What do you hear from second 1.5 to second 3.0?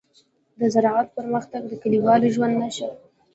د کليوالو ژوند ښه کوي.